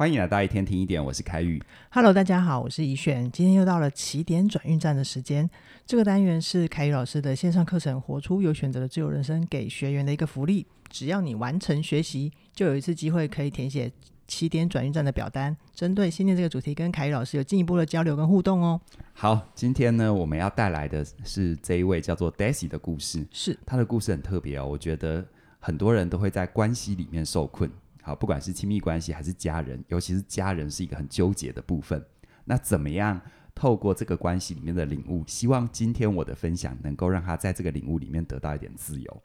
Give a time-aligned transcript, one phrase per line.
[0.00, 1.62] 欢迎来到一天听一点，我是凯宇。
[1.90, 3.30] Hello，大家好，我是怡璇。
[3.30, 5.46] 今天又到了起点转运站的时间。
[5.84, 10.66] 这个单元是凯宇老师的线上课程《活出有选择的自由人生》给学员的一个福利。
[10.88, 13.92] 只要你完成学习，就有一次机会可以填写
[14.26, 18.80] 起点转运站的表单，针对信念这个主题，跟凯宇老师有进一步的交流跟互动哦。
[19.12, 23.26] 好，今天呢，我们要带来的是这一位叫做 Daisy 的故事。
[23.30, 24.66] 是，他的故事很特别哦。
[24.66, 25.22] 我觉得
[25.58, 27.70] 很多人都会在关系里面受困。
[28.02, 32.04] 好，不管是亲密关系还是家人，尤其是家人是一个很纠结的部分。
[32.44, 33.20] 那怎么样
[33.54, 39.22] 透过这个关系里面的领悟，希望今天我的分享能够让他在这个领悟里面得到一点自由。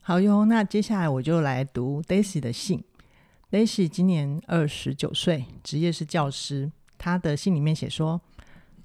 [0.00, 2.84] 好哟，那接下来我就来读 Daisy 的信。
[3.50, 6.70] Daisy 今年二十九岁，职业是教师。
[6.96, 8.20] 他的信里面写说：“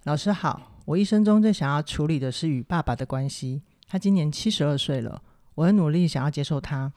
[0.05, 3.61] 老师好，我一生中最想要处理的是与爸爸的关系。
[3.88, 5.21] 他今年七十二岁了，
[5.55, 6.91] 我很努力想要接受他。”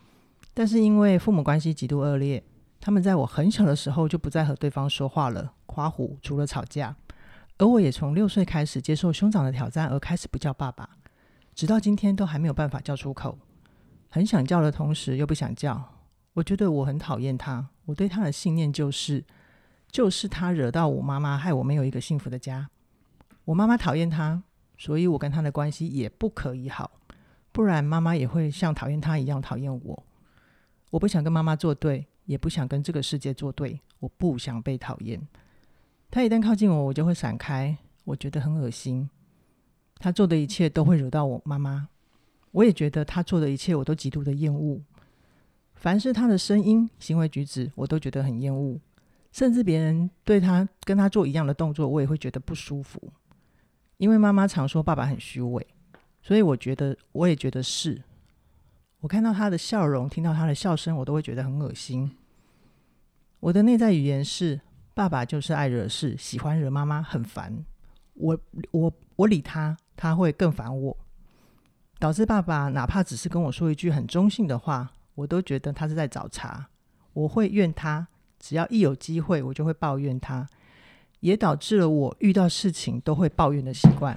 [0.55, 2.43] 但是因为父母关系极度恶劣，
[2.81, 6.95] 他们在我很小的时候就不再和对方说话了，夸胡除了吵架。
[7.59, 10.89] 而我也从六岁开始接受兄长的挑战，而开始不叫爸爸，
[11.55, 13.39] 直到今天都还没有办法叫出口。
[14.09, 15.97] 很想叫的同时又不想叫。
[16.35, 19.25] 我觉得我很讨厌他，我对他的信念就是，
[19.91, 22.69] 就是他惹到我妈妈，害我没有一个幸福的家。
[23.45, 24.43] 我妈妈讨厌他，
[24.77, 26.91] 所以我跟他的关系也不可以好，
[27.53, 30.05] 不然妈妈也会像讨厌他一样讨厌我。
[30.93, 33.81] 我不想跟妈妈作对，也不想跟这个世界作对。
[33.99, 35.27] 我不想被讨厌。
[36.11, 37.75] 他一旦靠近我，我就会闪开。
[38.05, 39.09] 我觉得很恶心。
[39.97, 41.89] 他做的一切都会惹到我妈妈。
[42.51, 44.83] 我也觉得他做的一切我都极度的厌恶。
[45.75, 48.79] 凡是他的声音、行为举止，我都觉得很厌恶。
[49.33, 53.03] 甚至别人对他跟他做一样的动作，我也会觉得不舒服。
[53.97, 55.67] 因为妈妈常说爸爸很虚伪，
[56.21, 58.03] 所以我觉得我也觉得是。
[59.03, 62.09] 我看到他的笑容，听到他的笑声，我都会觉得很恶心。
[63.41, 64.61] 我的内在语言是：
[64.95, 67.65] 爸爸就是爱惹事，喜欢惹妈妈，很烦。
[68.15, 68.39] 我
[68.71, 70.97] 我我理他，他会更烦我，
[71.99, 76.69] 导致爸爸哪怕只是跟我说一句很中性的话，我都觉得他是在找茬。
[77.13, 78.07] 我会怨他，
[78.39, 80.47] 只要一有机会，我就会抱怨他，
[81.19, 84.17] 也导致了我遇到事情都会抱怨的习惯，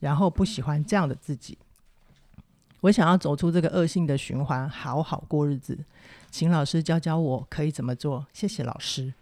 [0.00, 1.56] 然后不喜欢这样的自己。
[2.80, 5.76] 我想要走出这个恶性的循环，好好过日子，
[6.30, 8.26] 请老师教教我可以怎么做。
[8.32, 9.12] 谢谢老师。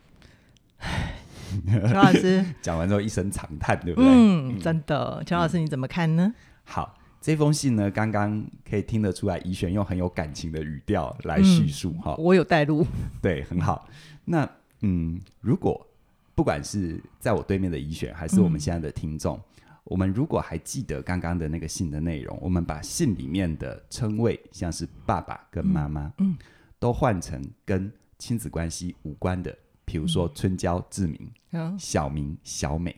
[1.88, 4.10] 乔老师讲完之后一声长叹，对不对？
[4.10, 5.22] 嗯，真的。
[5.24, 6.34] 乔老师你怎么看呢？
[6.64, 12.24] 好，这封信呢，刚刚可以听得出来，怡璇用很有感情的语调来叙述哈、嗯。
[12.24, 12.86] 我有带入，
[13.22, 13.88] 对，很好。
[14.24, 14.46] 那
[14.82, 15.86] 嗯，如果
[16.34, 19.36] 不管是在我对面的怡璇，还是我们现在的听众。
[19.36, 19.42] 嗯
[19.86, 26.38] 我们如果还记得刚刚的那个信的内容，我们把信里面的称谓，像是爸爸跟妈妈，嗯，嗯
[26.80, 32.96] 都换成跟亲子关系无关的，比如说春娇、志明、嗯、小明、小美。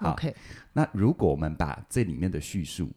[0.00, 0.34] ，OK。
[0.72, 2.90] 那如果我们把这里面的叙述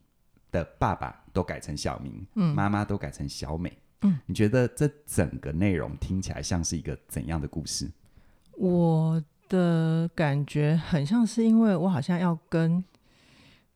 [0.52, 7.92] 的爸爸都改成小明，嗯，妈妈都改成小美，嗯，你觉得这整个内容听起来像是一个怎样的故事？
[8.58, 12.84] 我的感觉很像是，因为我好像要跟。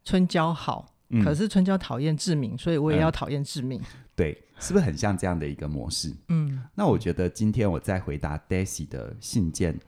[0.06, 0.94] 春娇好，
[1.24, 3.80] 可是春娇讨厌志明，所以我也要讨厌志明。
[3.80, 6.14] 嗯，对，是不是很像这样的一个模式？
[6.28, 9.80] 嗯，那我觉得今天我在回答 Daisy 的信件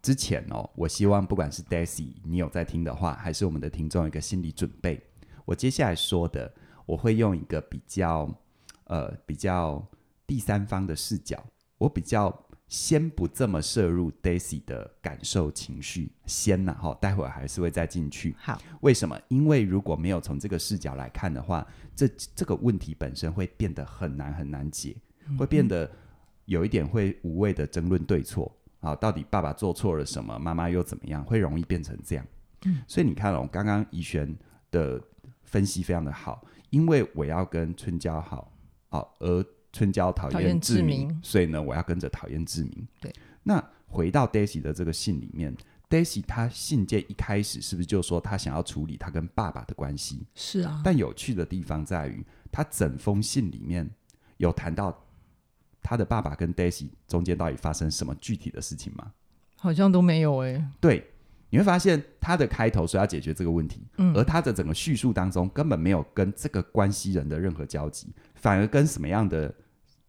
[0.00, 5.02] 之前哦，我希望不管是 Daisy 你有在听的话，还是我们的听众有一个心理准备，
[5.44, 6.52] 我接下来说的，
[6.86, 8.28] 我会用一个比较
[8.84, 9.84] 呃比较
[10.26, 11.44] 第三方的视角，
[11.78, 12.46] 我比较。
[12.72, 18.34] 先不这么摄入 Daisy 的感受情绪，先呐哈，待会儿还是会再进去。
[18.38, 19.20] 好，为什么？
[19.28, 24.96] 因为如果没有从这个视角来看的话，这这个问题本身会变得很难很难解，
[25.28, 25.90] 嗯、会变得
[26.46, 28.50] 有一点会无谓的争论对错
[28.80, 32.26] 啊，到底爸爸做错了什么，妈妈又怎么样，会容易变成这样。
[32.64, 34.34] 嗯，所以你看哦，刚刚怡璇
[34.70, 34.98] 的
[35.42, 38.50] 分析非常的好，因为我要跟春娇好，
[38.88, 39.44] 好而。
[39.72, 42.86] 春娇讨厌志明，所以呢，我要跟着讨厌志明。
[43.00, 43.10] 对，
[43.42, 45.56] 那回到 Daisy 的这个信里面
[45.88, 50.26] ，Daisy 她信件一开始是不是就说她想要处理她跟爸爸的关系？
[50.34, 50.82] 是啊。
[50.84, 53.88] 但有趣的地方在于，她整封信里面
[54.36, 55.06] 有谈到
[55.82, 59.12] 她的爸爸跟 Daisy 中间到底发生什么具体的事情吗？
[59.56, 60.68] 好像都没有哎、欸。
[60.80, 61.10] 对，
[61.48, 69.54] 你会发现他的开头说要解决这个问题，嗯，而他的整个叙述当中根本没有跟这个关系人的任何交集，反而跟什么样的？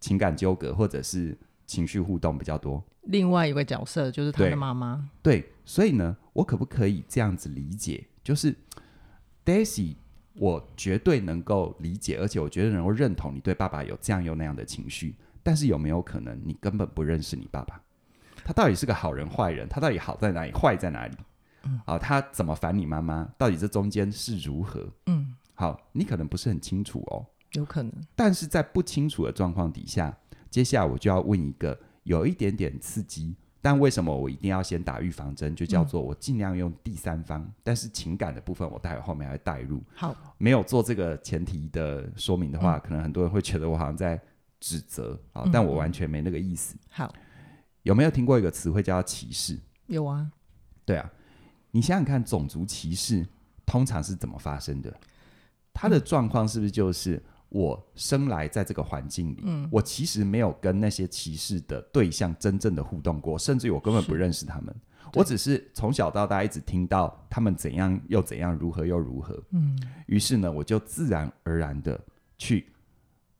[0.04, 2.84] 情感纠葛或者是情绪互动比较多。
[3.04, 5.10] 另外一个角色就是他的妈妈。
[5.22, 8.06] 对，所以呢，我可不可以这样子理解？
[8.22, 8.54] 就是
[9.46, 9.96] Daisy，
[10.34, 15.16] 我绝对能够理解，而且我绝对能够认同你对爸爸有这样又那样的情绪。
[15.42, 17.82] 但是有没有可能你根本不认识你爸爸？
[18.44, 19.70] 他到底是个好人坏人？
[19.70, 21.16] 他到底好在哪里，坏在哪里？
[21.64, 23.24] 嗯，啊，他怎么烦你妈妈？
[23.38, 24.86] 到底这中间是如何？
[25.06, 27.92] 嗯，好，你可能不是很清楚哦，有可能。
[28.16, 30.16] 但是在不清楚的状况底下，
[30.50, 35.56] 接下来我就要问一个有一点点刺激，但为什么我一定要先打预防针？
[35.56, 39.82] 就叫做我尽量用第三方，嗯、但是情感的部分我待会后面还会带入。
[39.96, 44.20] 好，没有做这个前提的说明的话，嗯、可能很多人会觉得我好像在
[44.60, 46.76] 指责啊，但我完全没那个意思。
[46.90, 47.14] 好，
[47.84, 49.60] 有没有听过一个词汇叫歧视？
[49.88, 50.32] 有啊，
[50.86, 51.12] 对啊。
[51.72, 53.26] 你想想看，种族歧视
[53.66, 54.94] 通常是怎么发生的？
[55.74, 57.20] 它的状况是不是就是
[57.54, 64.76] 我生来在这个环境里，嗯，我其实没有跟那些歧视的对象真正的互动过，甚至于我根本不认识他们，
[65.14, 71.98] 我只是从小到大一直听到他们怎样又怎样，如何又如何，嗯，于是呢，我就自然而然的
[72.38, 72.68] 去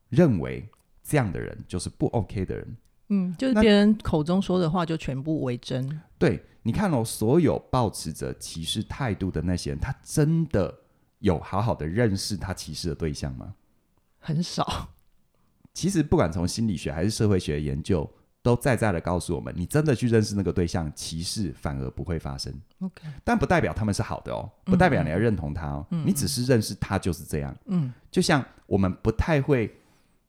[0.10, 0.66] 认为
[1.04, 2.78] 这样的人就是不 OK 的人，
[3.10, 6.42] 嗯，就是别人口中说的话就全部为真，对。
[6.66, 10.74] 你看哦，所有抱持着歧视态度的那些人，他真的
[11.20, 13.54] 有好好的认识他歧视的对象吗？
[14.24, 14.90] 很少。
[15.74, 18.10] 其实，不管从心理学还是社会学的研究，
[18.42, 22.54] 都在在的告诉我们，你真的去认识那个对象，歧视反而不会发生。
[22.80, 25.86] OK，但不代表他们是好的哦，不代表你要认同他哦。
[25.92, 27.56] 嗯，你只是认识他就是这样。
[27.66, 29.76] 嗯，就像我们不太会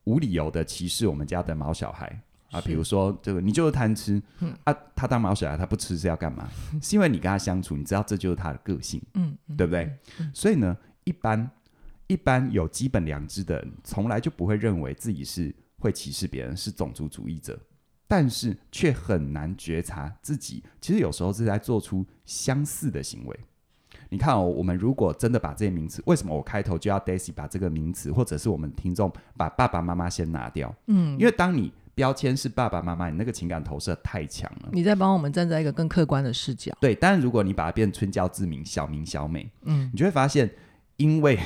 [0.04, 2.20] 无理由的歧视我们家的毛小孩。
[2.50, 6.48] 啊，比如说这个，你就是贪吃，嗯、啊，他当毛小孩，他不吃是要干嘛？
[6.72, 9.86] 嗯、 是因为你跟他相处，你知道这就是他的个性，嗯，对不对？
[9.86, 11.50] 嗯嗯、所以呢，一般
[12.06, 17.58] 一般有基本良知的人，从来就不会认为自己是会歧视别人，是种族主义者，
[18.06, 23.40] 但是却很难觉察自己其实有时候是在做出相似的行为。
[24.10, 30.72] 你看哦，我们如果真的把这些名词，为什么我开头就要 Daisy 把这个名词，或者是我们听众把爸爸妈妈先拿掉？
[30.86, 34.68] 嗯，因为当你标签是爸爸妈妈，你那个情感投射太强了。
[34.72, 36.76] 你在帮我们站在一个更客观的视角。
[36.80, 40.48] 对，但是如果你把它变春娇之名，小明小美，嗯，你就会发现，
[40.96, 41.38] 因为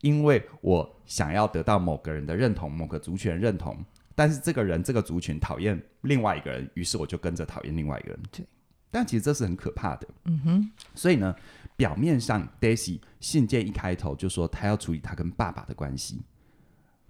[0.00, 3.76] 因为我想要得到某个人的认同，某个族群认同，
[4.14, 8.18] 但是这个人这个族群讨厌另外一个人，于是我就跟着讨厌另外一个人。
[8.30, 8.46] 对，
[8.90, 10.08] 但其实这是很可怕的。
[10.24, 11.34] 嗯哼，所以呢，
[11.76, 16.22] 表面上 Daisy 信件一开头就说他要处理他跟爸爸的关系，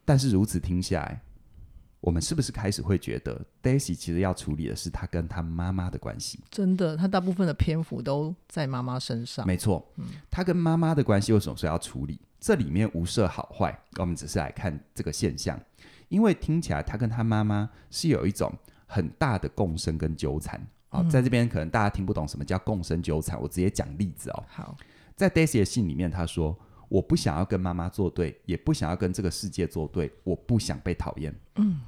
[0.04, 1.22] 但是如此听下来。
[1.98, 6.38] 我们是不是开始会觉得，Daisy 其实要处理的是他跟他妈妈的关系？
[6.52, 9.44] 真的，他大部分的篇幅都在妈妈身上。
[9.44, 12.20] 没错，嗯，他跟妈妈的关系为什么说要处理？
[12.46, 15.60] 这里面无色好坏，我们只是来看这个现象。
[16.06, 18.54] 因为听起来他跟他妈妈是有一种
[18.86, 20.64] 很大的共生跟纠缠。
[20.86, 24.44] 好，在这边可能大家听不懂什么叫共生纠缠，我直接讲例子哦。
[24.46, 24.76] 好，
[25.16, 26.56] 在 Daisy 的信里面，他说。
[26.88, 30.08] 我不想要跟妈妈作对，也不想要跟这个世界作对。
[30.22, 31.34] 我不想被讨厌。
[31.56, 31.80] 嗯，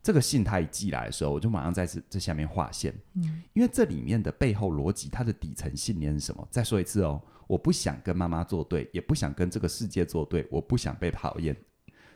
[0.00, 2.94] 这个信他一寄来的时候，我就马上在这这下面划线。
[3.14, 6.46] 嗯，因为这里面的背后逻辑，它的底层信念是什么？
[6.52, 10.46] 再说一次哦，我不想跟妈妈作对，也不想跟这个世界作对。
[10.50, 11.56] 我不想被讨厌。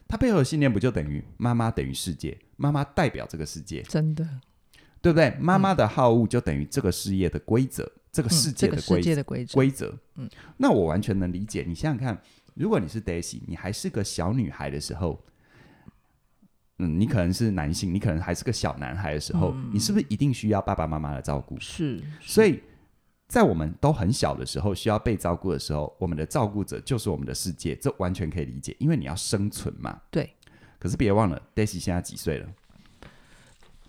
[0.06, 2.38] 他背后的信念不就等于妈妈等于世界？
[2.56, 4.26] 妈妈代表这个世界，真的，
[5.02, 5.36] 对不对？
[5.38, 7.90] 妈妈的好恶就等于这个事业的规则。
[8.10, 11.62] 这个世界的规则，规则，规则，嗯，那我完全能理解。
[11.68, 12.20] 你想想看，
[12.54, 15.22] 如果你是 Daisy，你还是个小女孩的时候，
[16.78, 21.60] 嗯，你可能是男性，你可能还是个小男孩的时候，嗯，你是不是一定需要爸爸妈妈的照顾？
[21.60, 22.04] 是，是。
[22.22, 22.60] 所以
[23.28, 30.00] 在我们都很小的时候，需要被照顾的时候，我们的照顾者就是我们的世界，这完全可以理解，因为你要生存嘛。
[30.10, 30.34] 对。
[30.78, 32.48] 可是别忘了，Daisy 现在几岁了？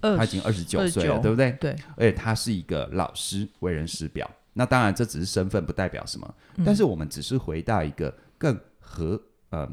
[0.01, 1.51] 他已经二十九岁了，九对不对？
[1.53, 4.29] 对，而且他是一个老师，为人师表。
[4.53, 6.36] 那当然，这只是身份，不代表什么。
[6.55, 9.69] 嗯、但是我们只是回到一个更和呃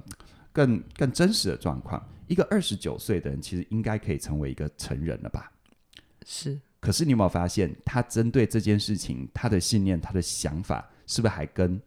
[0.53, 2.07] 更更真实的状况。
[2.29, 5.51] 一个二十九岁的人，其实应该可以成为一个成人了吧？
[6.25, 6.61] 是。
[6.87, 11.81] 可是你有没有发现，他针对这件事情，他的信念、他的想法，是不是还跟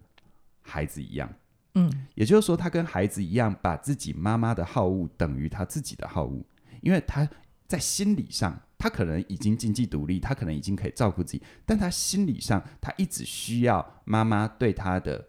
[0.61, 1.33] 孩子一样？
[1.75, 1.89] 嗯。
[2.15, 6.43] 也就是说，他跟孩子一样，把自己妈妈的好恶等于他自己的好恶，
[6.81, 7.25] 因为他。
[7.69, 15.23] 在心理上，他可能已经经济独立，他可能已经可以照顾自己，但他心理上，他一直需要妈妈对他的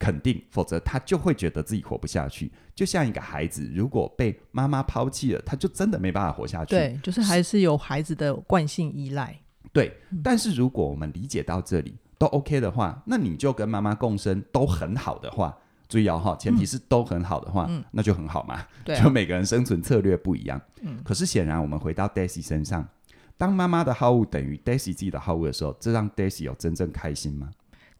[0.00, 2.50] 肯定，否则他就会觉得自己活不下去。
[2.74, 6.70] 就像一个孩子，如果被妈妈抛弃了，他就真的没办法活下去。
[6.70, 9.38] 对，就是还是有孩子的惯性依赖。
[9.72, 15.56] 对，但是如果我们理解到这里都 OK 的话，那你就跟妈妈共生都很好的话。
[15.86, 18.64] 注意哦，前提是都很好的话，嗯、那就很好嘛。
[18.84, 20.60] 对啊、就每个人生存策略不一样。
[20.82, 22.88] 嗯、可是显然，我们回到 Daisy 身上，
[23.36, 27.50] 当妈妈的好物等于 Daisy 自己的好物的时候，这让 Daisy 有真正开心吗？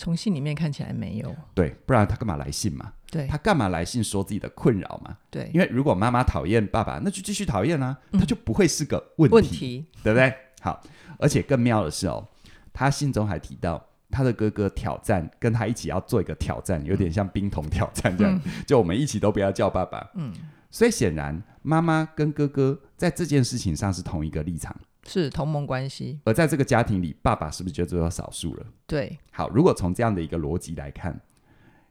[0.00, 1.36] 从信里面看起来没有。
[1.54, 2.90] 对，不然他干嘛来信嘛？
[3.10, 5.14] 对，他干嘛来信说自己的困扰嘛？
[5.30, 10.34] 对，因为如果妈妈讨厌爸爸，那就继续讨厌啊，他就不会是个问题，问题对不对？
[10.62, 10.82] 好，
[11.18, 12.26] 而且更妙的是哦，
[12.72, 20.10] 他信中还提到他的哥哥挑战跟他一起要做一个挑战，有点像冰桶挑战这样，嗯、就我们一起都不要叫爸爸。
[20.14, 20.32] 嗯，
[20.70, 24.74] 所以显然妈妈跟哥哥在这件事情上是同一个立场。
[25.10, 28.66] 是同盟关系，而在这个家庭里，爸爸是不是就只有少数了？
[28.86, 31.20] 对，好，如果从这样的一个逻辑来看，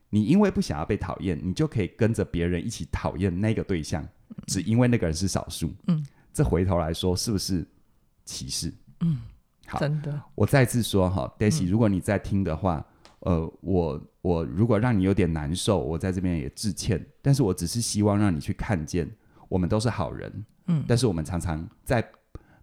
[0.10, 5.74] 你因为不想要被讨厌，你就可以跟着别人一起讨厌那个对象，嗯、只因为那个人是少数。
[5.88, 7.68] 嗯，这回头来说是不是
[8.24, 8.74] 歧视？
[9.02, 9.20] 嗯，
[9.68, 10.22] 好，真的。
[10.34, 12.86] 我再次说哈，Daisy，如果你在听的话，
[13.26, 19.12] 嗯、呃，我我如果让你有点难受，我在这边也致歉，但是我只是希望让你去看见，
[19.50, 20.46] 我们都是好人。
[20.68, 22.02] 嗯，但是我们常常在。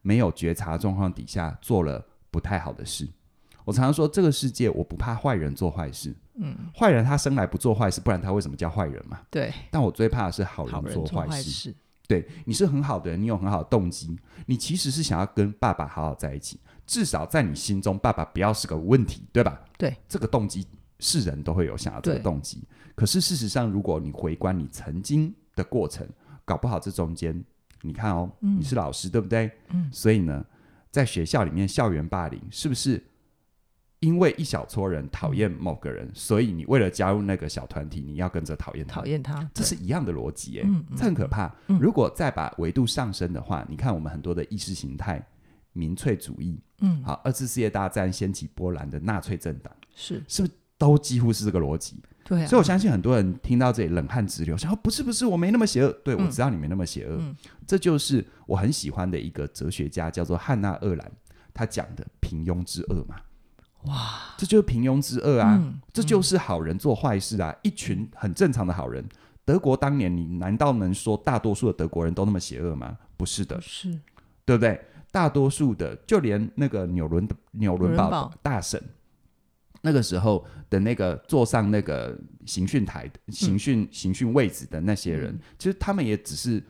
[0.07, 3.09] 没有觉察状况底下做了不太好的事。
[3.65, 6.15] 我常常说，这个世界我不怕坏人做坏事。
[6.37, 9.21] 嗯，坏人他生来不做坏事，不然他为什么叫坏人嘛？
[9.29, 9.53] 对。
[9.69, 11.75] 但我最怕的是好人做坏事。
[12.07, 19.61] 对，你是很好的人，你有很好的动机，你其实是想要跟爸爸好好在一起，至少在你心中，爸爸不要是个问题，对吧？
[19.77, 19.97] 对。
[20.09, 20.65] 这个动机
[21.01, 22.63] 是人都会有想要这个动机。
[22.95, 26.07] 可是事实上，如果你回观你曾经的过程，
[26.45, 27.45] 搞不好这中间。
[27.87, 29.51] 你看哦，嗯、你是老师对不对？
[29.71, 30.45] 嗯，所以呢，
[30.91, 33.03] 在学校里面校园霸凌，是不是
[34.01, 39.01] 因为一小撮人讨厌某个人，所以你为了加入那个小团体，你要跟着讨厌他？
[39.01, 41.55] 讨厌他，这是一样的逻辑哎，这很可怕。
[41.69, 45.27] 嗯、如果再把维度上升的话，嗯、你看我们很多的意识形态，
[45.73, 50.23] 民粹主义，嗯，好，二次世界大战掀起波澜的纳粹政党，是。
[50.29, 51.97] 是不是都几乎是这个逻辑？
[52.27, 55.93] 对、啊，所以我相信很多人听到这里冷汗直流，想说不是不是，我没那么邪恶。
[56.05, 57.21] 对，我知道你没那么邪恶，
[57.65, 61.13] 这就是我很喜欢的一个哲学家，叫做汉娜·鄂兰，
[61.55, 63.15] 他讲的平庸之恶嘛。
[63.85, 69.09] 哇，这就是平庸之恶啊，嗯、这就是好人做坏事啊，嗯、一群很正常的好人。
[69.45, 72.99] 德国当年，你难道能说大多数的德国人都那么邪恶吗？
[73.17, 73.97] 不是的，是，
[74.45, 74.85] 对不对？
[75.13, 78.83] 大多数的，就连那个纽伦纽伦堡大审。
[79.87, 86.61] 那个时候的那个坐上那个刑讯台、刑讯刑讯位置的那些人，嗯、其实他们也只是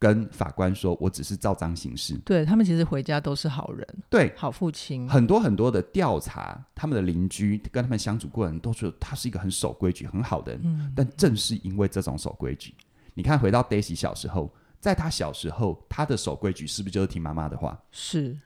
[0.00, 5.08] 跟法官说：“我只是照章行事。”对，他们其实回家都是好人，对，好父亲。
[5.08, 10.60] 很多很多的调查，他们的邻居跟他们相处过的人都说他是一个很守规矩、很好的人。
[10.64, 12.74] 嗯、但正是因为这种守规矩，
[13.14, 17.80] 你看，回到 Daisy 小时候，在他小时候，他的守规矩是不是就是听妈妈的话？
[17.92, 18.36] 是。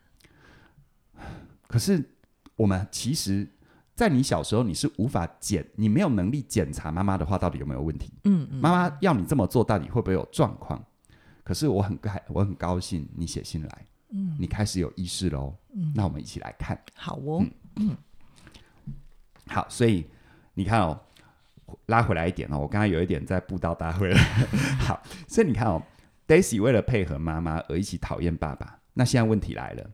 [1.66, 2.04] 可是
[2.56, 3.48] 我们其实。
[4.00, 8.10] 在你小时候，你是无法检，你没有能力检查妈妈的话到底有没有问题。
[8.24, 10.82] 嗯，嗯，妈妈要你这么做，到底会不会有状况？
[11.44, 15.54] 可是我很开，我很高兴你写信来，嗯，你开始有意识喽。
[15.74, 16.82] 嗯，那我们一起来看。
[16.94, 17.44] 好哦，
[17.76, 18.94] 嗯，嗯，
[19.48, 20.06] 好，所以
[20.54, 20.98] 你看哦，
[21.84, 24.18] 拉回来一点哦，我刚才有一点在布道大会了。
[24.80, 25.82] 好，所以你看哦
[26.26, 29.90] ，Daisy 为了配合妈妈而一起讨厌爸爸，那现在问题来了。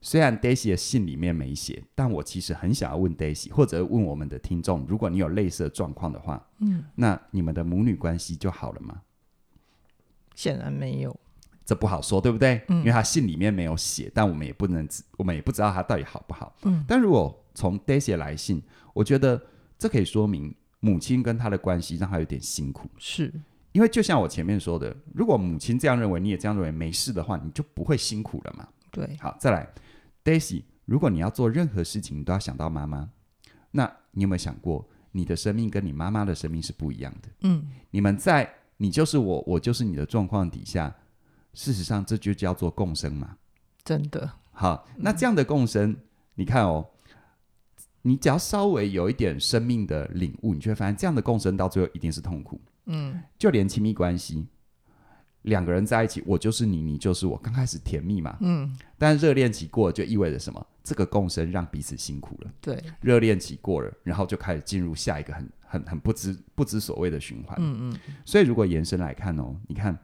[0.00, 9.02] 虽然 Daisy 的信里面没写，但我其实很想要问 Daisy，或者问我们的听众，如果你有类似的状况的话，嗯，那你们的母女关系就好了吗？
[10.36, 11.18] 显然没有，
[11.64, 12.62] 这不好说，对不对？
[12.68, 16.54] 嗯，因为他信里面没有写，但我们也不能，我们也不知道他到底好不好。
[16.62, 18.62] 嗯，但如果从 Daisy 来信，
[18.94, 19.40] 我觉得
[19.76, 23.32] 这可以说明母亲跟他的关系让他有点辛苦，是
[23.72, 28.68] 因为就像我前面说的，如果母亲这样认为，你也这样认为，没事的话，你就不会辛苦了嘛。
[28.92, 29.68] 对，好，再来。
[30.28, 33.08] Daisy，如果你要做任何事情，你都要想到妈妈。
[33.70, 37.28] 那你有没有想过，你的生命跟你妈妈的生命是不一样的？
[37.40, 40.94] 嗯，你们在你就是我，我就是你的状况底下，
[41.54, 43.38] 事实上这就叫做共生嘛。
[43.82, 44.30] 真的。
[44.50, 45.96] 好，那这样的共生，嗯、
[46.34, 46.86] 你看哦，
[48.02, 52.60] 你只要稍微有一点生命的领悟，你就会发现，这样的共生到最后一定是痛苦。
[52.84, 54.46] 嗯，就连亲密关系。
[55.42, 57.36] 两个人在一起，我就是你，你就是我。
[57.38, 60.66] 刚开始甜蜜嘛，嗯，但热恋期过了就意味着什么？
[60.82, 62.50] 这个共生让彼此辛苦了。
[62.60, 67.56] 对，热恋期过了，然后就开始进入下一个很、很、很不知不知所谓的循环。
[67.60, 67.98] 嗯嗯。
[68.24, 69.96] 所以如果延伸来看哦，你看，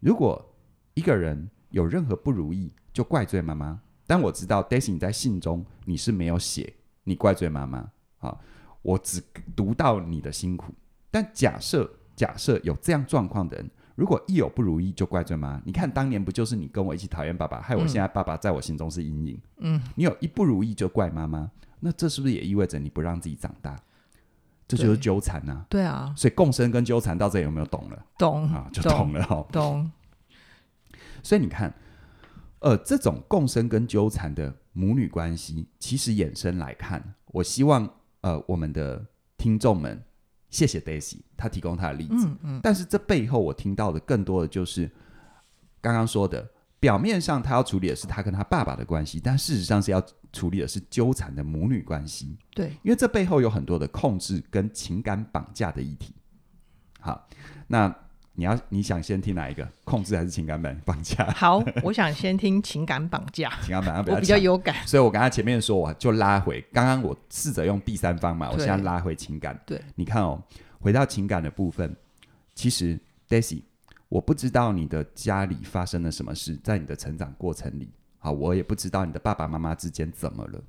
[0.00, 0.42] 如果
[0.94, 3.80] 一个人有任何不如意，就怪罪妈妈。
[4.06, 6.72] 但我知道，Daisy 你在信中你是没有写
[7.04, 8.38] 你怪罪妈妈啊，
[8.82, 9.22] 我只
[9.54, 10.72] 读到你的辛苦。
[11.10, 13.70] 但假设假设有这样状况的人。
[13.96, 19.40] 如果一有不如意就怪罪妈，你看当年不就是你跟我一起讨厌爸爸，害我现在爸爸在我心中是阴影。
[19.56, 21.50] 嗯，你有一不如意就怪妈妈，
[21.80, 23.74] 那这是不是也意味着你不让自己长大？
[24.68, 25.64] 这就是纠缠呐。
[25.70, 28.04] 对啊，所以共生跟纠缠到这里有没有懂了？
[28.18, 29.46] 懂啊，就懂了哦。
[29.50, 29.90] 懂。
[31.22, 31.72] 所以你看，
[32.58, 37.88] 呃，这种共生跟纠缠的母女关系，其实衍生来看，我希望
[38.20, 39.06] 呃我们的
[39.38, 40.02] 听众们。
[40.50, 42.26] 谢谢 Daisy，他提供他的例子。
[42.26, 44.90] 嗯嗯、但是这背后我听到的更多的就是
[45.80, 46.48] 刚刚说的
[46.78, 52.36] 表面上他要处理的是他跟他爸爸的关系，但事实上是要处理的是纠缠的母女关系。
[52.54, 56.14] 对，因为这背后有很多的控制跟情感绑架的议题。
[57.00, 57.28] 好，
[57.66, 57.94] 那
[58.36, 59.66] 你要你想先听哪一个？
[59.82, 61.24] 控制还是情感绑绑架？
[61.34, 63.50] 好，我想先听情感绑架。
[63.62, 69.58] 情感绑架比较我比较有感，所以我刚才前面说，我就拉回刚刚我试着用第三方嘛，我现在拉回情感。
[69.64, 70.40] 对，你看哦，
[70.78, 71.96] 回到情感的部分，
[72.54, 73.62] 其实 Daisy，
[74.10, 80.62] 我不知道你的家里发生了什么事，在你的成长过程里，好，我也不知道你的爸爸妈妈之间怎么了。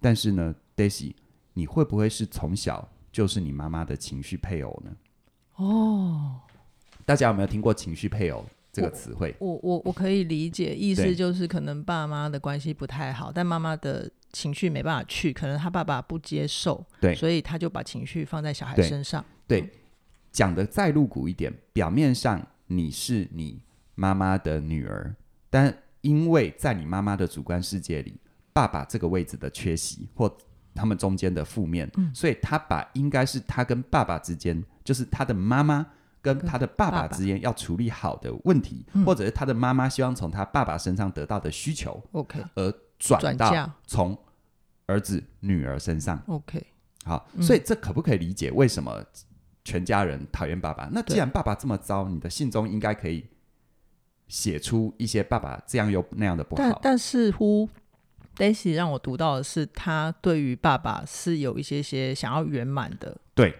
[0.00, 1.14] 但是呢，Daisy，
[1.52, 4.90] 你会不会是从小就是你妈妈的情绪配偶呢？
[5.56, 6.40] 哦，
[7.04, 9.34] 大家有没有听过“情绪配偶”这个词汇？
[9.38, 17.14] 我我我可以理解，意思就是可能爸妈的关系不太好，但妈妈的情绪没办法去，可能他爸爸不接受，对。
[17.14, 19.24] 所以他就把情绪放在小孩身上。
[19.46, 19.70] 对，
[20.32, 23.60] 讲的再露骨一点，表面上你是你
[23.94, 25.14] 妈妈的女儿，
[25.50, 28.14] 但因为在你妈妈的主观世界里，
[28.52, 30.34] 爸爸这个位置的缺席或
[30.74, 32.12] 他们中间的负面，嗯。
[32.12, 35.86] 所以他把应该是他跟爸爸之间，就是他的妈妈
[36.24, 44.18] 跟他的爸爸之间要处理好的问题，嗯或者是他的妈妈希望从他爸爸身上得到的需求，OK 而转到从
[44.86, 46.18] 儿子女儿身上。
[46.26, 46.66] OK，
[47.04, 49.04] 好，嗯所以这可不可以理解为什么
[49.64, 50.88] 全家人讨厌爸爸？
[50.90, 53.26] 那既然爸爸这么糟，你的信中应该可以
[54.26, 56.62] 写出一些爸爸这样又那样的不好。
[56.62, 57.68] 但但似乎
[58.38, 63.18] Daisy 让我读到的是，他对于爸爸是有一些些想要圆满的。
[63.34, 63.54] 对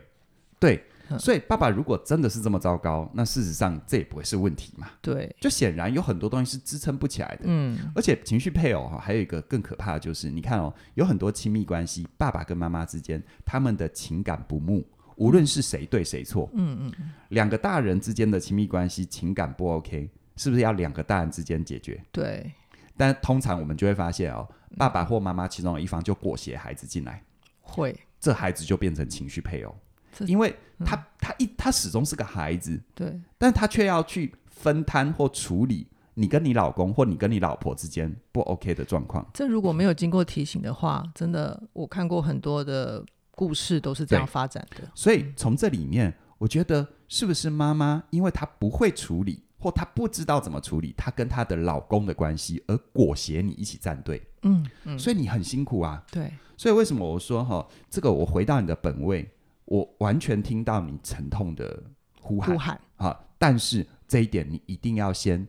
[0.59, 1.19] 对，嗯。
[1.19, 4.89] 所以爸爸如果真的是这么糟糕，那事实上这也不会是问题嘛。
[5.01, 7.45] 对，就显然有很多东西是支撑不起来的。
[7.45, 22.03] 嗯，而且情绪配偶哈，还有一个更可怕的就是，你看哦，有很多亲密关系，爸爸跟妈妈之间，他们的情感不睦，无论是谁对谁错，嗯嗯嗯，两个大人之间的亲密关系情感不 OK，是不是要两个大人之间解决？
[22.11, 22.53] 对，
[22.97, 27.23] 但通常我们就会发现哦，爸爸或妈妈其中有一方就裹挟孩子进来，
[27.61, 29.84] 会，这孩子就变成情绪配偶，这
[30.27, 39.27] 因为他、他一他始终是个孩子，对，但他却要去分摊或处理你跟你老公或你跟你老婆之间不 OK 的状况。
[39.35, 44.89] 这如果没有经过提醒的话，真的我看过很多的故事都是这样发展的。
[44.95, 56.01] 所以从这里面，我觉得是不是妈妈，因为她不会处理，或她不知道怎么处理她跟她的老公的关系，而裹挟你一起站队，嗯嗯，所以你很辛苦啊。
[56.13, 59.29] 对，所以为什么我说哈，这个我回到你的本位，
[59.67, 61.83] 我完全听到你沉痛的
[62.21, 65.47] 呼喊呼喊，啊，但是这一点你一定要先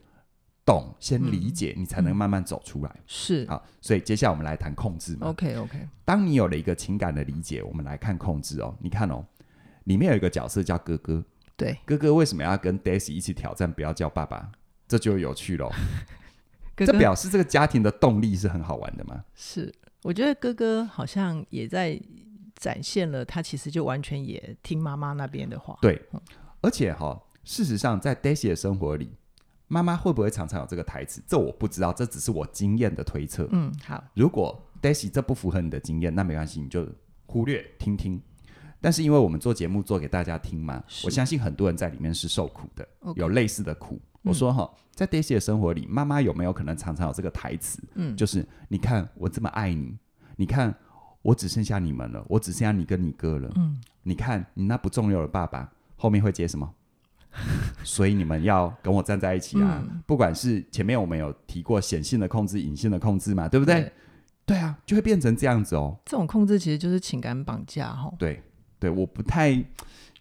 [0.64, 2.96] 懂，先理解，嗯你才能慢慢走出来。
[3.06, 5.28] 是啊，所以接下来我们来谈控制嘛。
[5.28, 8.74] OK OK，当你有了一个情感的理解，我们来看控制哦。
[8.80, 9.24] 你看哦，
[9.84, 11.24] 里面有一个角色叫哥哥，
[11.56, 14.50] 对，哥哥为什么要跟 Daisy 一起挑战不要叫爸爸？
[14.88, 15.70] 这就有趣喽。
[16.74, 19.24] 哥哥这表示这个家庭的动力是很好玩的吗？
[19.34, 21.98] 是，我觉得哥哥好像也在
[22.56, 25.78] 展现了他其实就完全也听妈妈那边的话。
[25.80, 26.02] 对，
[26.60, 29.12] 而且哈、哦，事实上在 Daisy 的生活里，
[29.68, 31.22] 妈妈会不会常常有这个台词？
[31.26, 33.48] 这我不知道，这只是我经验的推测。
[33.52, 36.88] 嗯，好，如果 Daisy 这不符合你的经验，那没关系，你就
[37.26, 38.20] 忽略听听。
[38.80, 44.00] 但是因为我们做节目做给大家听嘛，我相信很多人在里面是受苦的有类似的苦。
[44.22, 47.82] 我说哈，在 Daisy 的生活里，妈妈有没有可能常常有这个台词？
[47.94, 49.96] 嗯，就是你看我这么爱你，
[50.36, 50.74] 你看
[51.26, 53.50] 我只剩下你们了，我只剩下你跟你哥了。
[53.56, 56.72] 嗯，你看你那不重要的爸爸后面会接什么？
[57.82, 59.82] 所以你们要跟我站在一起啊！
[59.86, 63.74] 嗯不管是前面我们有提过显性的控制、隐性的控制嘛，对不对？
[63.82, 63.92] 对
[64.46, 65.98] 对啊，就会变成这样子哦。
[66.04, 68.12] 这种控制其实就是情感绑架哈。
[68.18, 68.40] 对
[68.78, 69.62] 对，我不太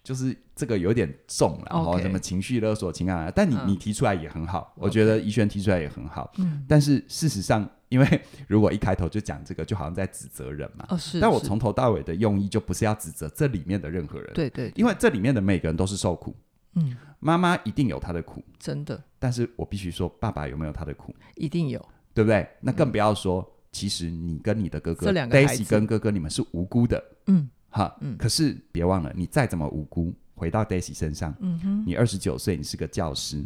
[0.05, 3.67] 就是这个有点重了，然后什么情绪勒索、情感啊，但你、嗯。
[3.69, 6.31] 你提出来也很好，我觉得怡萱提出来也很好。
[6.37, 10.85] 嗯，但是事实上，因为 如果一开头就讲这个，就好像在指责人嘛。
[10.89, 16.35] 哦是，但我从头到尾的用意就不是要指责这里面的任何人，，对对，因为这里面的每个人都是受苦，
[16.75, 19.03] 嗯，妈妈一定有她的苦，真的。
[19.17, 21.83] 但是我必须说，爸爸有没有他的苦，一定有。
[22.13, 22.47] 对不对？
[22.61, 33.45] 那更不要说，其实你跟你的哥哥嗯这两个孩 Daisy 子跟哥哥，你们是无辜的，嗯哈，嗯可是别忘了，你再怎么无辜，回到 Daisy 身上，嗯哼，你二十九岁，你是个教师，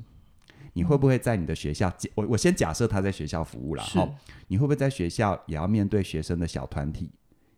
[0.74, 1.92] 你会不会在你的学校？
[2.14, 4.08] 我我先假设他在学校服务了是哈，
[4.48, 7.10] 你会不会在学校也要面对学生的小团体、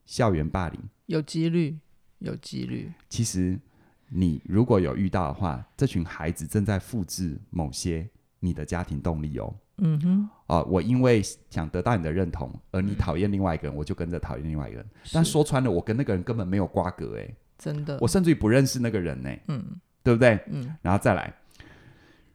[0.06, 0.80] 校园霸凌？
[1.08, 1.78] 有几率，
[2.20, 2.90] 有几率。
[3.10, 3.60] 其实
[4.08, 9.54] 你如果有遇到的话，这群孩子正在复制某些你的家庭动力哦。
[9.82, 14.90] 嗯哼，啊，我因为想得到你的认同，而你讨厌另外一个人，我就跟着讨厌另外一个人。
[15.12, 19.80] 但说穿了，我跟那个人根本没有瓜葛，哎，真的，我甚至于不认识那个人呢，嗯。
[20.04, 20.44] 对不对？
[20.48, 20.76] 嗯。
[20.82, 21.32] 然后再来，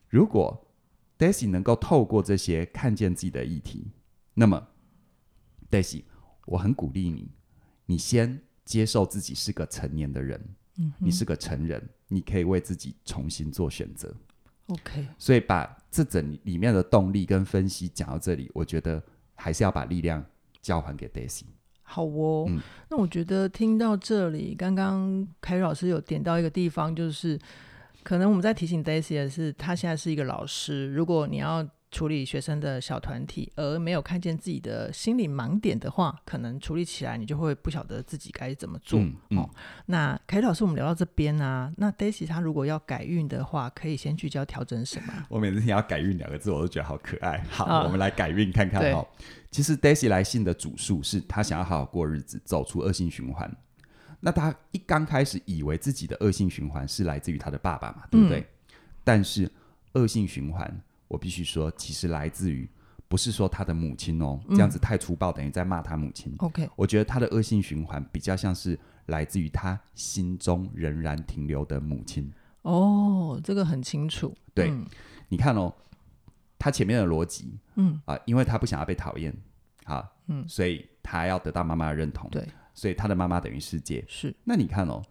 [0.09, 0.69] 如果
[1.19, 3.91] Daisy 能够透过这些看见自己的议题，
[4.35, 4.69] 那么
[5.69, 6.05] Daisy，
[6.47, 7.29] 我很鼓励你，
[7.87, 10.41] 你先接受自己是个成年的人，
[10.79, 14.15] 嗯，你是个成人，你可以为自己重新做选择。
[14.69, 19.03] OK，所以把这整里面的动力跟分析讲到这里，我觉得
[19.35, 20.25] 还是要把力量
[20.61, 21.45] 交还给 Daisy。
[21.83, 27.39] 好哦，嗯，那我觉得听到这里，刚刚凯瑞老师有点到一个地方，就是。
[28.03, 30.95] 可能我们在提醒 Daisy 的是，他现在是一个老师。
[30.95, 38.99] 如果你要处理学生的小团体，而没有看见自己的心理盲点的话，可能处理起来你就会不晓得自己该怎么做。
[39.01, 39.51] 嗯嗯、哦，
[39.87, 45.13] 那凯老师，我们聊到这边啊，那 Daisy 他如果要改运的话，可以先聚焦调整什么？
[45.31, 47.43] 我每次听到改运两个字，我都觉得好可爱。
[47.49, 48.93] 好，哦、我们来改运看看。
[48.93, 49.07] 哦，
[49.51, 53.51] 其实 Daisy 来信的主诉是他想要好好过日子，走出恶性循环。
[54.21, 58.41] 那他一刚开始以为自己的恶性循环是来自于他的爸爸嘛，对不对？
[58.41, 58.47] 嗯
[59.07, 59.49] 但是
[59.93, 62.69] 恶性循环，我必须说，其实来自于
[63.09, 66.35] 不是说他的母亲哦，这样子太粗暴，等于在骂他母亲。
[66.39, 72.33] OK，我觉得他的恶性循环比较像是来自于他心中仍然停留的母亲。
[72.63, 74.35] 哦，这个很清楚。
[74.55, 74.85] 对，嗯、
[75.29, 75.73] 你看哦，
[76.59, 79.33] 他前面的逻辑，嗯啊，因为他不想要被讨厌，
[79.85, 82.29] 啊，嗯，所以他要得到妈妈的认同。
[82.31, 84.05] 对，所以他的妈妈等于世界。
[84.09, 85.03] 是，那你看哦。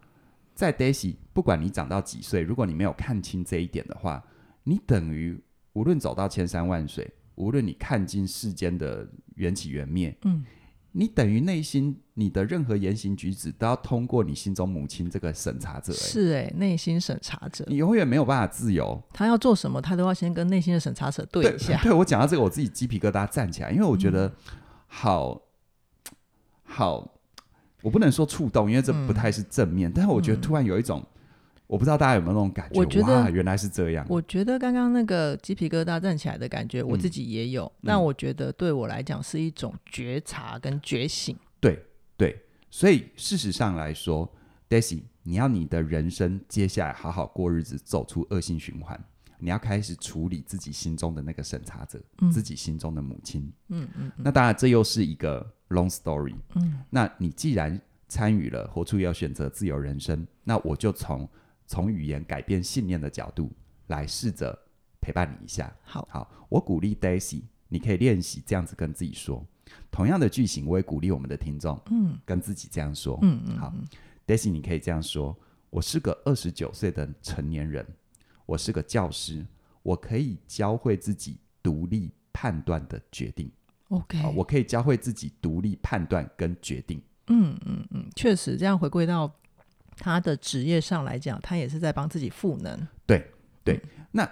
[0.54, 4.24] 在 Daisy，不管你长到几岁，如果你没有看清这一点的话，
[4.64, 5.38] 你等于
[5.76, 10.42] 无论走到千山万水，无论你看尽世间的缘起缘灭，嗯，
[10.92, 15.92] 你等于内心你的任何言行举止都要通过你心中母亲这个审查者。
[15.92, 18.98] 是哎，内心审查者，你永远没有办法自由。
[19.12, 21.76] 他要做什么，他都要先跟内心的审查者对一下。
[21.82, 24.34] 对， 对我讲到这个，我自己鸡皮疙瘩站起来，因为我觉得
[24.86, 25.42] 好、
[26.08, 26.16] 嗯、
[26.64, 27.12] 好。
[27.82, 29.88] 我不能说触动，因为这不太是正面。
[29.90, 31.06] 嗯、但是我觉得突然有一种，嗯、
[31.66, 32.78] 我不知道大家有没有那种感觉。
[32.78, 34.06] 我觉得哇，原来是这样。
[34.08, 37.70] 我觉得刚刚那个鸡皮疙瘩站起来的感觉，我自己也有。
[37.80, 41.36] 那、嗯、我觉得对我来讲是一种觉察跟觉醒。
[41.60, 41.84] 对
[42.16, 44.30] 对，所以事实上来说
[44.68, 48.98] ，Daisy，你要你的人生接下来好好过日子，走出恶性循环，
[49.38, 53.52] 你要开始处理自己心中的那个审查者，嗯、自己心中的母亲。
[53.68, 54.12] 嗯嗯。
[54.16, 55.52] 那当然，这又是一个。
[55.70, 61.28] Long story，嗯，那你既然参与了活出要选择自由人生，那我就从
[61.66, 63.50] 从语言改变信念的角度
[63.88, 64.58] 来试着
[65.00, 65.74] 陪伴你一下。
[65.82, 69.44] 好，好，我鼓励 Daisy，你可以练习这样子跟自己说。
[69.90, 73.18] 同样的句型，我也鼓励我们的听众，嗯，跟自己这样说。
[73.22, 73.74] 嗯嗯，好
[74.26, 75.36] ，Daisy，你可以这样说：
[75.70, 77.84] 我是个二十九岁的成年人，
[78.46, 79.44] 我是个教师，
[79.82, 83.50] 我可以教会自己独立判断的决定。
[83.88, 87.02] OK，我可以教会自己独立判断跟决定。
[87.28, 89.32] 嗯嗯嗯，确实，这样回归到
[89.98, 92.86] 他的职业上来讲，他也是在帮自己赋能。
[93.06, 93.30] 对
[93.64, 93.80] 对，
[94.12, 94.28] 那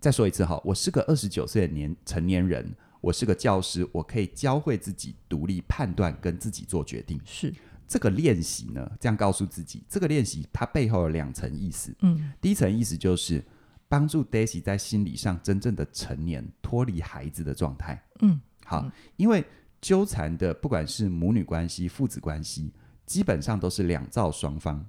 [0.00, 7.20] 再说一次哈，我是个二十九岁的年成年人，我是个教师，我可以教会自己独立判断跟自己做决定。
[7.24, 7.52] 是
[7.86, 11.94] 这个练习呢，这样告诉自己，这个练习它背后有两层意思。
[12.00, 13.44] 嗯，第一层意思就是
[13.88, 18.02] 帮助 Daisy 在心理上真正的成年，脱离孩子的状态。
[18.20, 18.40] 嗯。
[18.64, 19.42] 好，因为
[19.80, 22.70] 纠缠的不管是母女关系、父子关系，
[23.06, 24.86] 基本上都是两造双方。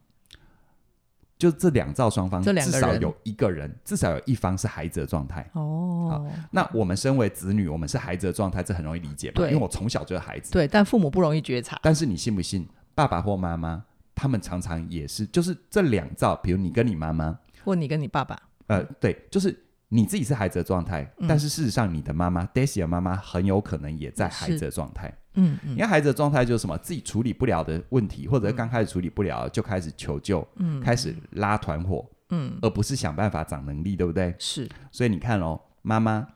[1.39, 5.49] 就这两造双方，至少有一个人，至少有一方是孩子的状态。
[5.54, 9.36] 哦，那我们身为子女，我们是孩子的状态，这很容易理解吧？
[9.38, 10.52] 对，因为我从小就是孩子。
[10.52, 11.80] 对，但父母不容易觉察。
[11.82, 19.65] 但是你信不信，爸爸或妈妈，他们常常也是，就是这两造，比如你跟你妈妈，或你跟你爸爸，呃，对，就是。
[19.91, 25.12] 你自己是孩子的状态，嗯、但是事实上，你的妈妈 Daisy 的妈妈很有可能也在孩子的状态。
[25.35, 34.35] 嗯嗯，因为孩子的状态就是什么，自己处理不了的问题，或者刚开始处理不了，就开始求救，嗯，开始拉团伙，嗯，而不是想办法长能力，对不对？
[34.39, 34.69] 是。
[34.91, 36.27] 所以你看哦，妈妈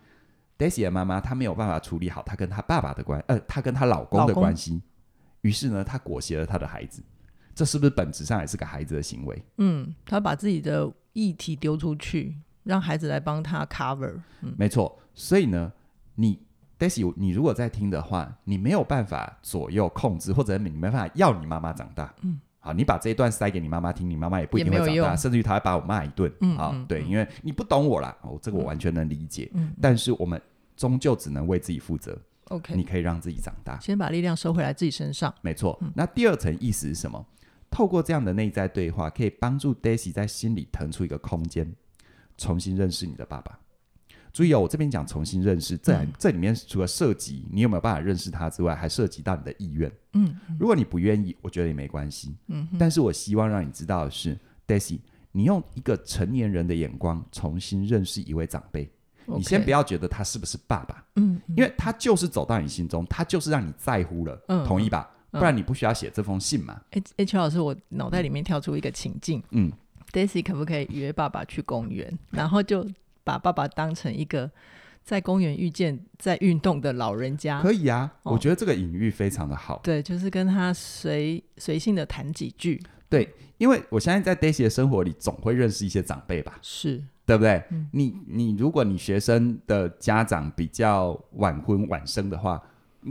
[0.58, 4.82] Daisy 的妈妈，她没有办法处理好她跟她爸爸的关，呃，她跟她老公的关系，
[5.41, 7.03] 于是呢，她裹挟了她的孩子，
[7.56, 9.43] 这是不是本质上也是个孩子的行为？
[9.58, 12.38] 嗯，她把自己的议题丢出去。
[12.63, 14.97] 让孩子来帮他 cover，嗯，没错。
[15.13, 15.69] 所以呢，
[16.15, 16.39] 你
[16.84, 22.13] Daisy，你如果在听的话，你没有办法左右控制，或者你没办法要你妈妈长大。
[22.22, 26.32] 嗯，好，你把这一段塞给你妈妈听，你妈妈也不一定会长大，甚至于她会把我骂一顿。
[26.41, 28.15] 嗯，好，对，因为你不懂我啦。
[28.22, 29.50] 哦，这个我完全能理解。
[29.54, 30.41] 嗯，但是我们
[30.76, 32.17] 终究只能为自己负责。
[32.50, 35.34] OK，你可以让自己长大，先把力量收回来自己身上。
[35.41, 35.80] 没错。
[35.96, 37.26] 那第二层意思是什么？
[37.72, 41.74] 透过这样的内在对话，可以帮助 Daisy 在心里腾出一个空间。
[42.38, 43.58] 重新认识你的爸爸。
[44.34, 49.88] 注意哦，我这边讲重新认识，这、嗯、这里面除了涉及你有没有办法认识他之外，还涉及到你的意愿。
[50.13, 52.36] 嗯，嗯，如果你不愿意，我觉得也没关系。
[52.48, 54.36] 嗯，但是我希望让你知道的是
[54.67, 55.00] ，Daisy，
[55.32, 58.91] 你用一个成年人的眼光重新认识一位长辈，
[59.28, 65.10] 你先不要觉得他是不是爸爸，嗯，因为他就是走到你心中，他就是让你在乎了，嗯同意吧？
[65.32, 66.80] 嗯不然你不需要写这封信嘛。
[66.91, 69.72] H H 老师，我脑袋里面跳出一个情境，嗯
[70.12, 72.88] ，Daisy 可不可以约爸爸去公园，然后就
[73.23, 74.49] 把爸爸当成一个
[75.03, 77.62] 在公园遇见在运动的老人家？
[77.62, 79.79] 可以啊，哦我觉得这个隐喻非常的好。
[79.83, 87.63] 对，就是跟他随随性的谈几句，对，因为我相信在 Daisy 的生活里，总会认识一些长辈吧，是，对不对？
[87.71, 92.62] 嗯你你如果你学生的家长比较晚婚晚生的话，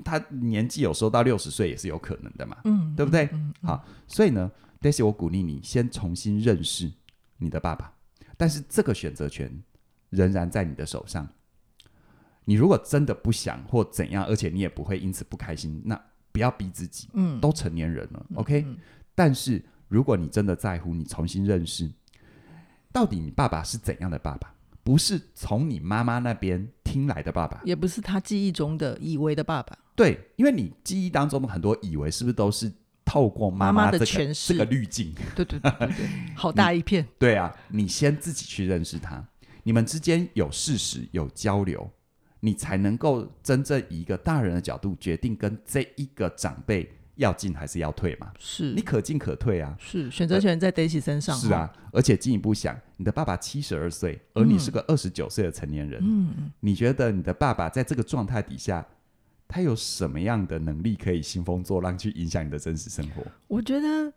[0.03, 3.29] 他年纪有时候到六十岁也是有可能的嘛，嗯，对不对？
[3.33, 6.90] 嗯，嗯好，所以呢，Daisy，我鼓励你先重新认识
[7.37, 7.92] 你的爸爸，
[8.38, 9.62] 但是这个选择权
[10.12, 11.29] 仍然在你的手上。
[12.44, 18.64] 你如果真的不想或怎样，而且你也不会因此不开心，那不要逼自己，嗯，都成年人了，OK？
[18.66, 18.77] 嗯
[19.14, 21.90] 但是如果你真的在乎，你重新认识，
[22.90, 24.55] 到底你爸爸是怎样的爸爸？
[24.83, 32.72] 不是从你妈妈那边听来的爸爸，也不是他记忆中的以为的爸爸，对，因为你记忆当中的很多以为是不是都是
[33.05, 35.14] 透过妈妈妈的这个诠释这个滤镜？
[35.37, 39.25] 对对对对对，好大一片，对啊，你先自己去认识他，
[39.62, 41.90] 你们之间有事实有交流，
[42.40, 48.33] 你才能够真正以一个大人的角度决定跟这一个长辈要进还是要退嘛。
[48.38, 49.77] 是你可进可退啊。
[49.79, 58.85] 是选择权在 Daisy 身上，是啊，而且进一步想，你的爸爸七十二岁，而你是个二十九岁的成年人，嗯，你觉得你的爸爸在这个状态底下，
[59.46, 63.22] 他有什么样的能力可以兴风作浪去影响你的真实生活？
[63.46, 64.12] 我觉得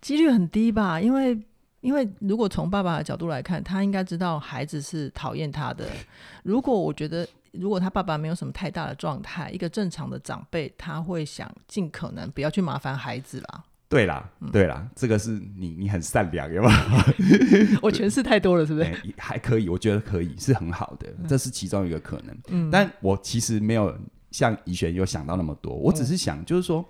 [0.00, 1.40] 几率很低吧，因为
[1.80, 5.86] 因为如果从爸爸的角度来看，他应该知道孩子是讨厌他的。
[6.44, 13.64] 如果我觉得，如果他爸爸没有什么太大的状态，一个正常的长辈，他会想尽可能不要去麻烦孩子啦。
[13.88, 17.80] 对啦，嗯对啦，这个是你你很善良，有没有？
[17.82, 18.84] 我诠释太多了，是不是？
[18.86, 22.36] 哎还可以，我觉得可以，是很好的，这是其中一个可能。
[22.50, 23.92] 嗯，但我其实没有
[24.30, 26.88] 像怡璇有想到那么多，我只是想，就是说，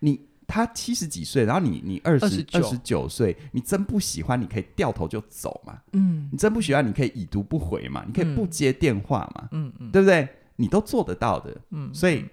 [0.00, 5.78] 你他七十几岁，然后你你二十二十九岁，你真不喜欢，你可以掉头就走嘛。
[5.92, 10.26] 嗯你真不喜欢，你可以已读不回嘛，你可以不接电话嘛，嗯嗯对不对？
[10.56, 12.24] 你都做得到的，嗯，所以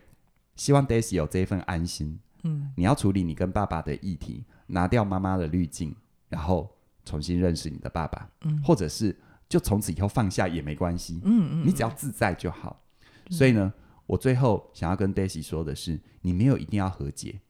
[0.56, 2.18] 希望 Daisy 有这一份安心。
[2.44, 5.94] 嗯你要处理你跟爸爸的议题，拿掉妈妈的滤镜，
[6.30, 6.74] 然后
[7.04, 9.14] 重新认识你的爸爸，嗯或者是
[9.50, 12.82] 就从此以后放下也没关系，嗯嗯，你只要自在就好。
[13.30, 13.74] 所以呢，
[14.06, 17.42] 我最后想要跟 Daisy 说的是，你没有一定要和解。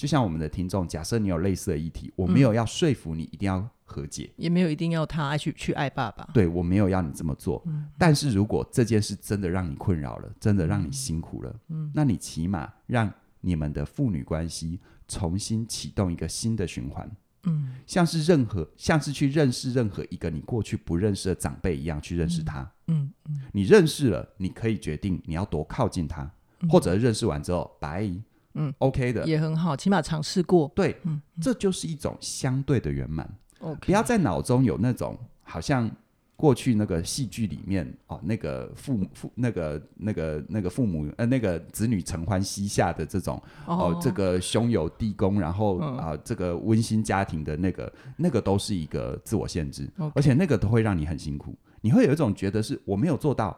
[0.00, 6.26] 就像我们的听众，假设你有类似的议题，我没有要说服你一定要和解，也没有一定要他爱去去爱爸爸。
[6.32, 7.62] 对我没有要你这么做。
[7.66, 7.86] 嗯。
[7.98, 11.92] 但是如果这件事真的让你困扰了，真的让你辛苦了，嗯。
[11.94, 17.10] 那你起码让你们的父女关系重新启动一个新的循环，
[17.42, 17.74] 嗯。
[17.86, 22.60] 像是任何像是去认识任何一个你过去不认识的长辈一样去认识他。
[22.86, 23.12] 嗯。
[23.28, 23.42] 嗯。
[23.52, 26.32] 你认识了，你可以决定你要多靠近他，
[26.70, 28.10] 或者认识完之后，拜，
[28.54, 30.70] 嗯，OK 的，也很好，起码尝试过。
[30.74, 33.28] 对，嗯这就是一种相对的圆满。
[33.60, 35.90] OK，不要在脑中有那种好像
[36.34, 45.98] 过去那个戏剧里面哦，那个父母父那个那个那个父母呃那个子女承欢膝下的这种哦，这个兄友弟恭，然后嗯。
[45.98, 49.86] 啊、这个温馨家庭的那个那个都是一个自我限制。
[50.14, 53.56] 而且那个都会让你很辛苦，你会有一种觉得是我没有做到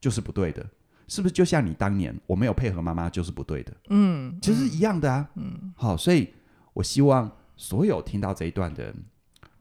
[0.00, 0.66] 就是不对的，
[1.08, 1.32] 是不是？
[1.32, 5.28] 就像你当年我没有配合妈妈就是不对的，嗯，其实一样的啊。
[5.34, 6.32] 嗯好，所以
[6.72, 8.94] 我希望所有听到这一段的人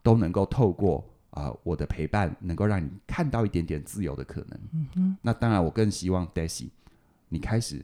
[0.02, 4.60] 都能够透过啊、呃我的陪伴，能够让你看到一点点自由的可能。
[4.74, 6.70] 嗯哼，那当然，我更希望 Daisy
[7.30, 7.84] 你开始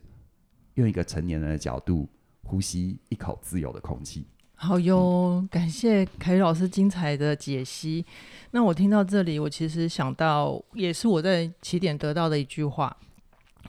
[0.75, 2.07] 用一个成年人的角度
[2.43, 4.25] 呼吸一口自由的空气。
[4.61, 8.05] 好哟，感谢凯宇老师精彩的解析。
[8.51, 12.95] 那我听到这里，我其实想到，也是我在起点得到的一句话，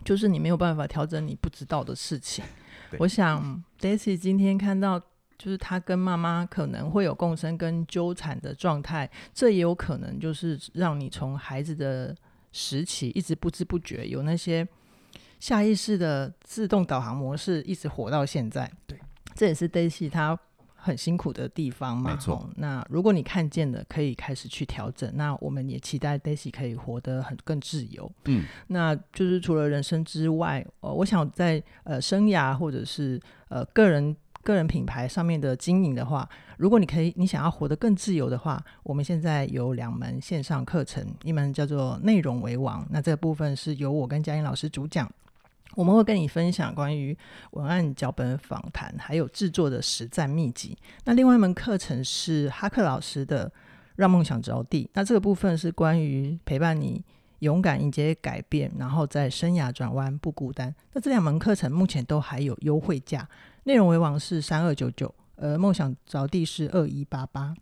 [0.05, 2.45] 就是你没有办法调整你不知道的事情。
[2.99, 4.99] 我想 Daisy 今天看到，
[5.39, 12.17] 就是他跟妈妈可能会有共生跟纠缠的状态，这也有可能就是让你从孩子的
[12.53, 14.67] 时期一直不知不觉有那些
[15.39, 18.71] 下意识的自动导航模式，一直活到现在。
[18.87, 18.99] 对，
[19.35, 20.37] 这也是 Daisy 他
[20.81, 22.11] 很辛苦的地方嘛。
[22.13, 25.11] 没错哦那如果你看见了，可以开始去调整。
[25.15, 28.11] 那我们也期待 Daisy 可以活得很更自由。
[28.25, 45.11] 嗯，那就是除了人生之外，呃，我想在呃生涯或者是呃个人个人品牌上面的经营的话，如果你可以你想要活得更自由的话，我们现在有两门线上课程，一门叫做内容为王，那这个部分是由我跟嘉音老师主讲。
[45.75, 47.17] 我们会跟你分享关于
[47.53, 50.77] 文案、脚本、访谈，还有制作的实战秘籍。
[51.05, 53.49] 那另外一门课程是哈克老师的
[53.97, 57.05] 《让梦想着地》，那这个部分是关于陪伴你
[57.39, 60.75] 勇敢迎接改变，然后在生涯转弯不孤单。
[60.93, 63.29] 那这两门课程目前都还有优惠价，
[63.65, 67.55] 内容为王是三二九九，而梦想着地是二一八八。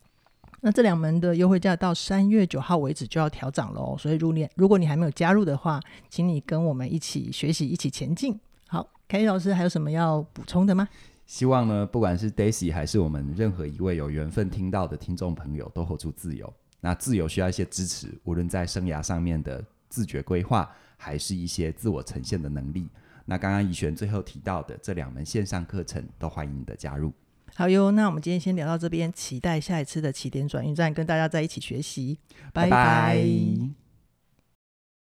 [0.61, 8.38] 那这两门的优惠价到三月九号为止就要调涨了哦，所以如你如果你还没有加入的话，请你跟我们一起学习，一起前进。
[8.66, 10.88] 好，凯宇老师还有什么要补充的吗？
[11.27, 16.53] 希望呢，不管是 Daisy 还是我们任何一位有缘分听到的听众朋友，都活出自由。
[16.81, 22.88] 那自由需要一些支持，无论在生涯上面的自觉规划，还是一些自我呈现的能力。
[23.25, 27.12] 那刚刚怡璇最后提到的这两门线上课程，都欢迎你的加入。
[27.59, 32.16] 好哟，那我们今天先聊到这边，期待下一次的起点转运站跟大家在一起学习。
[32.53, 32.71] 拜拜。
[32.71, 33.88] 拜拜。